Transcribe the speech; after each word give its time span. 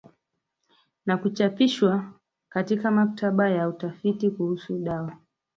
na 1.05 1.17
kuchapishwa 1.17 2.13
katika 2.49 2.91
maktaba 2.91 3.49
ya 3.49 3.69
utafiti 3.69 4.29
kuhusu 4.31 4.77
dawa 4.79 5.17